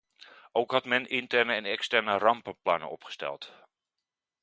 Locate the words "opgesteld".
2.89-3.53